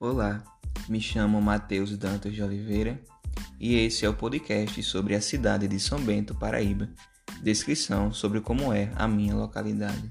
Olá, 0.00 0.44
me 0.88 1.00
chamo 1.00 1.42
Matheus 1.42 1.98
Dantas 1.98 2.32
de 2.32 2.40
Oliveira 2.40 3.02
e 3.58 3.74
esse 3.74 4.06
é 4.06 4.08
o 4.08 4.14
podcast 4.14 4.80
sobre 4.84 5.16
a 5.16 5.20
cidade 5.20 5.66
de 5.66 5.80
São 5.80 6.00
Bento, 6.00 6.36
Paraíba. 6.36 6.88
Descrição 7.42 8.12
sobre 8.12 8.40
como 8.40 8.72
é 8.72 8.92
a 8.94 9.08
minha 9.08 9.34
localidade. 9.34 10.08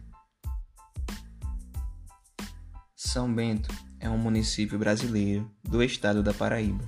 São 2.97 3.33
Bento 3.33 3.73
é 3.97 4.09
um 4.09 4.17
município 4.17 4.77
brasileiro 4.77 5.49
do 5.63 5.81
estado 5.81 6.21
da 6.21 6.33
Paraíba, 6.33 6.83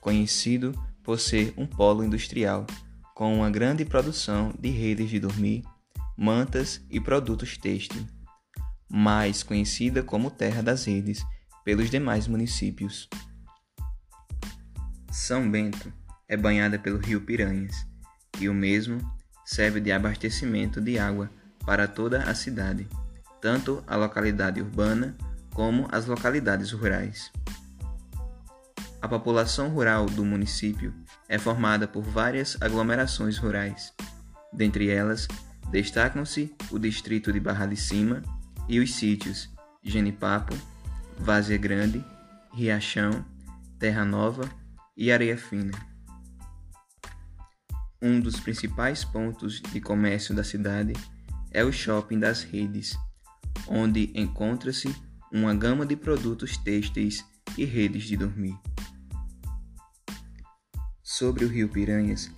conhecido 0.00 0.72
por 1.04 1.20
ser 1.20 1.54
um 1.56 1.68
polo 1.68 2.02
industrial 2.02 2.66
com 3.14 3.32
uma 3.32 3.48
grande 3.48 3.84
produção 3.84 4.52
de 4.58 4.70
redes 4.70 5.08
de 5.08 5.20
dormir, 5.20 5.62
mantas 6.18 6.84
e 6.90 6.98
produtos 6.98 7.56
têxteis, 7.56 8.04
mais 8.90 9.44
conhecida 9.44 10.02
como 10.02 10.32
Terra 10.32 10.64
das 10.64 10.86
Redes 10.86 11.24
pelos 11.64 11.90
demais 11.90 12.28
municípios. 12.28 13.08
São 15.10 15.50
Bento 15.50 15.92
é 16.28 16.36
banhada 16.36 16.78
pelo 16.78 16.98
rio 16.98 17.20
Piranhas, 17.20 17.86
e 18.38 18.48
o 18.48 18.54
mesmo 18.54 19.00
serve 19.44 19.80
de 19.80 19.92
abastecimento 19.92 20.80
de 20.80 20.98
água 20.98 21.30
para 21.64 21.88
toda 21.88 22.24
a 22.24 22.34
cidade, 22.34 22.86
tanto 23.40 23.82
a 23.86 23.96
localidade 23.96 24.60
urbana 24.60 25.16
como 25.52 25.88
as 25.90 26.06
localidades 26.06 26.72
rurais. 26.72 27.30
A 29.00 29.08
população 29.08 29.68
rural 29.68 30.06
do 30.06 30.24
município 30.24 30.94
é 31.28 31.38
formada 31.38 31.86
por 31.86 32.02
várias 32.02 32.56
aglomerações 32.60 33.36
rurais. 33.36 33.92
Dentre 34.52 34.88
elas, 34.88 35.28
destacam-se 35.70 36.54
o 36.70 36.78
distrito 36.78 37.32
de 37.32 37.38
Barra 37.38 37.66
de 37.66 37.76
Cima 37.76 38.22
e 38.68 38.80
os 38.80 38.94
sítios 38.94 39.50
Genipapo, 39.82 40.54
Várzea 41.18 41.56
Grande, 41.56 42.04
Riachão, 42.52 43.24
Terra 43.78 44.04
Nova 44.04 44.48
e 44.96 45.10
Areia 45.10 45.36
Fina. 45.36 45.72
Um 48.00 48.20
dos 48.20 48.38
principais 48.38 49.04
pontos 49.04 49.60
de 49.60 49.80
comércio 49.80 50.34
da 50.34 50.44
cidade 50.44 50.92
é 51.50 51.64
o 51.64 51.72
Shopping 51.72 52.18
das 52.18 52.42
Redes, 52.42 52.98
onde 53.66 54.12
encontra-se 54.14 54.94
uma 55.32 55.54
gama 55.54 55.86
de 55.86 55.96
produtos 55.96 56.56
têxteis 56.58 57.24
e 57.56 57.64
redes 57.64 58.04
de 58.04 58.16
dormir. 58.16 58.58
Sobre 61.02 61.44
o 61.44 61.48
Rio 61.48 61.68
Piranhas 61.68 62.30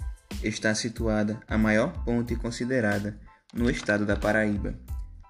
está 0.43 0.75
situada 0.75 1.41
a 1.49 1.59
maior 1.59 2.05
ponte 2.05 2.37
considerada 2.37 3.19
no 3.53 3.69
estado 3.71 4.07
da 4.07 4.17
Paraíba, 4.17 4.79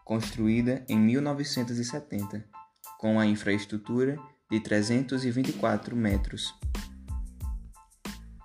construída 0.04 0.84
em 0.88 0.98
1970 0.98 2.55
com 2.98 3.18
a 3.20 3.26
infraestrutura 3.26 4.18
de 4.50 4.60
324 4.60 5.96
metros. 5.96 6.54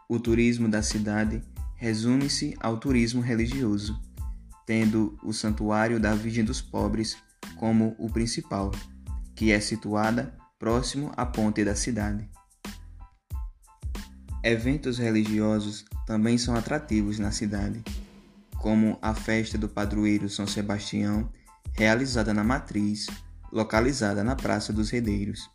O 0.09 0.19
turismo 0.19 0.67
da 0.67 0.81
cidade 0.81 1.41
resume-se 1.75 2.55
ao 2.59 2.77
turismo 2.77 3.21
religioso, 3.21 3.99
tendo 4.65 5.17
o 5.23 5.33
Santuário 5.33 5.99
da 5.99 6.13
Virgem 6.13 6.43
dos 6.43 6.61
Pobres 6.61 7.17
como 7.55 7.95
o 7.97 8.09
principal, 8.09 8.71
que 9.35 9.51
é 9.51 9.59
situada 9.59 10.35
próximo 10.59 11.11
à 11.15 11.25
ponte 11.25 11.63
da 11.63 11.75
cidade. 11.75 12.29
Eventos 14.43 14.97
religiosos 14.97 15.85
também 16.05 16.37
são 16.37 16.55
atrativos 16.55 17.19
na 17.19 17.31
cidade, 17.31 17.83
como 18.57 18.97
a 19.01 19.13
festa 19.13 19.57
do 19.57 19.69
padroeiro 19.69 20.29
São 20.29 20.45
Sebastião, 20.45 21.31
realizada 21.73 22.33
na 22.33 22.43
Matriz, 22.43 23.07
localizada 23.51 24.23
na 24.23 24.35
Praça 24.35 24.71
dos 24.71 24.89
Redeiros. 24.89 25.49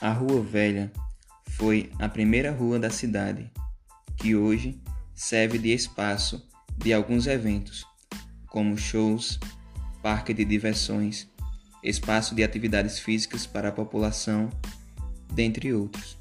A 0.00 0.12
Rua 0.12 0.42
Velha 0.42 0.92
foi 1.50 1.92
a 1.98 2.08
primeira 2.08 2.52
rua 2.52 2.78
da 2.78 2.88
cidade, 2.88 3.50
que 4.16 4.34
hoje 4.34 4.80
serve 5.14 5.58
de 5.58 5.74
espaço 5.74 6.48
de 6.76 6.92
alguns 6.92 7.26
eventos, 7.26 7.84
como 8.46 8.78
shows, 8.78 9.38
parque 10.02 10.32
de 10.32 10.44
diversões, 10.44 11.28
espaço 11.82 12.34
de 12.34 12.42
atividades 12.42 12.98
físicas 12.98 13.46
para 13.46 13.68
a 13.68 13.72
população, 13.72 14.48
dentre 15.32 15.74
outros. 15.74 16.18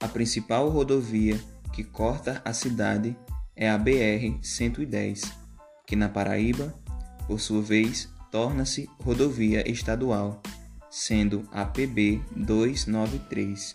A 0.00 0.08
principal 0.08 0.68
rodovia 0.68 1.38
que 1.72 1.84
corta 1.84 2.40
a 2.44 2.52
cidade 2.52 3.16
é 3.54 3.70
a 3.70 3.78
BR-110, 3.78 5.30
que 5.86 5.94
na 5.94 6.08
Paraíba 6.08 6.74
por 7.26 7.40
sua 7.40 7.62
vez, 7.62 8.08
torna-se 8.30 8.88
rodovia 9.00 9.68
estadual, 9.70 10.42
sendo 10.90 11.48
a 11.52 11.64
PB 11.64 12.22
293. 12.36 13.74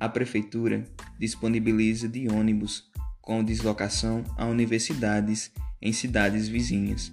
A 0.00 0.08
prefeitura 0.08 0.84
disponibiliza 1.18 2.08
de 2.08 2.28
ônibus 2.28 2.88
com 3.20 3.42
deslocação 3.42 4.24
a 4.36 4.46
universidades 4.46 5.52
em 5.82 5.92
cidades 5.92 6.48
vizinhas 6.48 7.12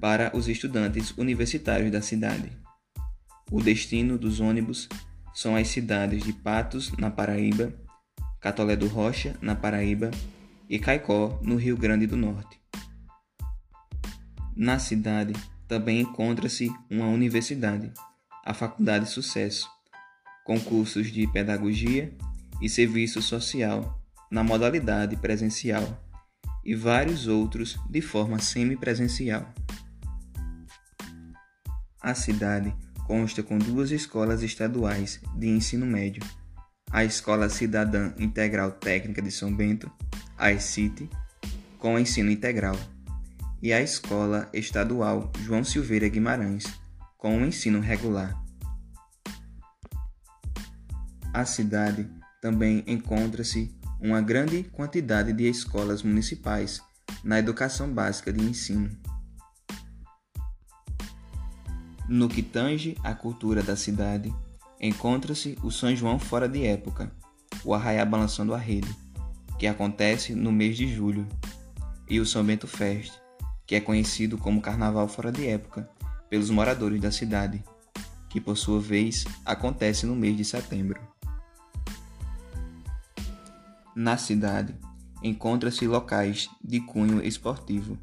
para 0.00 0.36
os 0.36 0.48
estudantes 0.48 1.12
universitários 1.16 1.90
da 1.90 2.02
cidade. 2.02 2.50
O 3.50 3.62
destino 3.62 4.18
dos 4.18 4.40
ônibus 4.40 4.88
são 5.34 5.54
as 5.54 5.68
cidades 5.68 6.24
de 6.24 6.32
Patos, 6.32 6.92
na 6.96 7.10
Paraíba, 7.10 7.72
Catolé 8.40 8.74
do 8.76 8.86
Rocha, 8.86 9.36
na 9.40 9.54
Paraíba, 9.54 10.10
e 10.68 10.78
Caicó, 10.78 11.38
no 11.42 11.56
Rio 11.56 11.76
Grande 11.76 12.06
do 12.06 12.16
Norte. 12.16 12.58
Na 14.56 14.78
cidade 14.78 15.34
também 15.68 16.00
encontra-se 16.00 16.70
uma 16.90 17.06
universidade, 17.08 17.92
a 18.42 18.54
Faculdade 18.54 19.06
Sucesso, 19.06 19.68
com 20.46 20.58
cursos 20.58 21.12
de 21.12 21.30
pedagogia 21.30 22.10
e 22.62 22.66
serviço 22.66 23.20
social 23.20 24.02
na 24.30 24.42
modalidade 24.42 25.14
presencial 25.16 26.02
e 26.64 26.74
vários 26.74 27.26
outros 27.26 27.78
de 27.90 28.00
forma 28.00 28.38
semipresencial. 28.38 29.46
A 32.00 32.14
cidade 32.14 32.74
consta 33.06 33.42
com 33.42 33.58
duas 33.58 33.90
escolas 33.90 34.42
estaduais 34.42 35.20
de 35.36 35.48
ensino 35.48 35.84
médio: 35.84 36.22
a 36.90 37.04
Escola 37.04 37.50
Cidadã 37.50 38.14
Integral 38.18 38.72
Técnica 38.72 39.20
de 39.20 39.30
São 39.30 39.54
Bento, 39.54 39.92
a 40.38 40.50
ECIT, 40.50 41.10
com 41.78 41.98
ensino 41.98 42.30
integral 42.30 42.78
e 43.66 43.72
a 43.72 43.82
Escola 43.82 44.48
Estadual 44.52 45.32
João 45.40 45.64
Silveira 45.64 46.08
Guimarães, 46.08 46.66
com 47.18 47.36
o 47.36 47.44
ensino 47.44 47.80
regular. 47.80 48.40
A 51.34 51.44
cidade 51.44 52.08
também 52.40 52.84
encontra-se 52.86 53.76
uma 54.00 54.20
grande 54.20 54.62
quantidade 54.62 55.32
de 55.32 55.50
escolas 55.50 56.04
municipais 56.04 56.80
na 57.24 57.40
educação 57.40 57.92
básica 57.92 58.32
de 58.32 58.40
ensino. 58.40 58.88
No 62.08 62.28
que 62.28 62.44
tange 62.44 62.96
à 63.02 63.16
cultura 63.16 63.64
da 63.64 63.74
cidade, 63.74 64.32
encontra-se 64.80 65.58
o 65.60 65.72
São 65.72 65.92
João 65.96 66.20
fora 66.20 66.48
de 66.48 66.64
época, 66.64 67.10
o 67.64 67.74
Arraiá 67.74 68.04
Balançando 68.04 68.54
a 68.54 68.58
Rede, 68.58 68.96
que 69.58 69.66
acontece 69.66 70.36
no 70.36 70.52
mês 70.52 70.76
de 70.76 70.86
julho, 70.86 71.26
e 72.08 72.20
o 72.20 72.24
São 72.24 72.44
Bento 72.44 72.68
Fest, 72.68 73.25
que 73.66 73.74
é 73.74 73.80
conhecido 73.80 74.38
como 74.38 74.62
Carnaval 74.62 75.08
Fora 75.08 75.32
de 75.32 75.46
Época 75.46 75.88
pelos 76.30 76.50
moradores 76.50 77.00
da 77.00 77.10
cidade, 77.10 77.64
que 78.28 78.40
por 78.40 78.56
sua 78.56 78.80
vez 78.80 79.24
acontece 79.44 80.06
no 80.06 80.14
mês 80.14 80.36
de 80.36 80.44
setembro. 80.44 81.00
Na 83.94 84.16
cidade 84.16 84.74
encontra-se 85.22 85.86
locais 85.86 86.48
de 86.62 86.80
cunho 86.80 87.24
esportivo, 87.24 87.98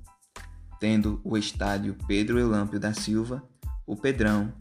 tendo 0.80 1.22
o 1.24 1.38
estádio 1.38 1.96
Pedro 2.08 2.40
Elâmpio 2.40 2.80
da 2.80 2.94
Silva, 2.94 3.48
o 3.86 3.96
Pedrão, 3.96 4.54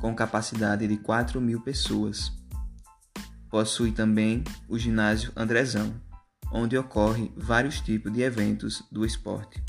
com 0.00 0.14
capacidade 0.14 0.86
de 0.86 0.96
4 0.96 1.40
mil 1.40 1.60
pessoas. 1.60 2.32
Possui 3.48 3.92
também 3.92 4.42
o 4.68 4.78
ginásio 4.78 5.32
Andrezão, 5.36 5.94
onde 6.52 6.76
ocorre 6.76 7.32
vários 7.36 7.80
tipos 7.80 8.12
de 8.12 8.22
eventos 8.22 8.82
do 8.90 9.04
esporte. 9.04 9.62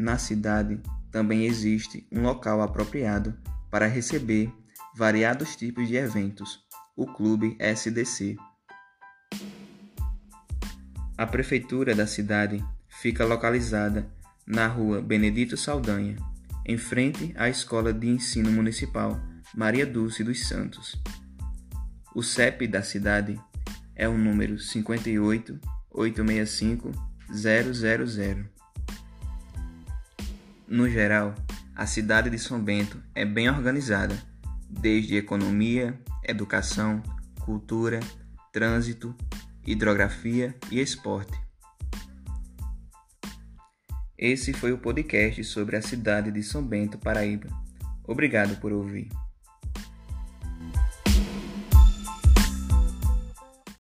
Na 0.00 0.16
cidade 0.16 0.80
também 1.12 1.44
existe 1.44 2.08
um 2.10 2.22
local 2.22 2.62
apropriado 2.62 3.36
para 3.70 3.86
receber 3.86 4.50
variados 4.96 5.54
tipos 5.54 5.86
de 5.88 5.96
eventos, 5.96 6.64
o 6.96 7.04
Clube 7.04 7.54
SDC. 7.60 8.34
A 11.18 11.26
prefeitura 11.26 11.94
da 11.94 12.06
cidade 12.06 12.64
fica 12.88 13.26
localizada 13.26 14.10
na 14.46 14.66
rua 14.66 15.02
Benedito 15.02 15.54
Saldanha, 15.54 16.16
em 16.64 16.78
frente 16.78 17.34
à 17.36 17.50
Escola 17.50 17.92
de 17.92 18.08
Ensino 18.08 18.50
Municipal 18.50 19.20
Maria 19.54 19.84
Dulce 19.84 20.24
dos 20.24 20.48
Santos. 20.48 20.98
O 22.14 22.22
CEP 22.22 22.66
da 22.66 22.82
cidade 22.82 23.38
é 23.94 24.08
o 24.08 24.16
número 24.16 24.58
58 24.58 25.60
865 25.90 26.90
000. 27.30 28.59
No 30.70 30.88
geral, 30.88 31.34
a 31.74 31.84
cidade 31.84 32.30
de 32.30 32.38
São 32.38 32.62
Bento 32.62 33.02
é 33.12 33.24
bem 33.24 33.50
organizada, 33.50 34.16
desde 34.68 35.16
economia, 35.16 36.00
educação, 36.22 37.02
cultura, 37.40 37.98
trânsito, 38.52 39.12
hidrografia 39.66 40.56
e 40.70 40.78
esporte. 40.78 41.36
Esse 44.16 44.52
foi 44.52 44.70
o 44.70 44.78
podcast 44.78 45.42
sobre 45.42 45.76
a 45.76 45.82
cidade 45.82 46.30
de 46.30 46.40
São 46.40 46.64
Bento, 46.64 46.98
Paraíba. 46.98 47.48
Obrigado 48.06 48.54
por 48.60 48.72
ouvir. 48.72 49.08